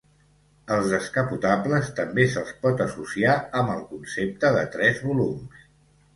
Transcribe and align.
Els 0.75 0.87
descapotables 0.93 1.91
també 1.99 2.25
se'ls 2.37 2.55
pot 2.65 2.81
associar 2.87 3.37
amb 3.61 3.75
el 3.75 3.85
concepte 3.93 4.53
de 4.59 4.67
tres 4.79 5.07
volums. 5.11 5.63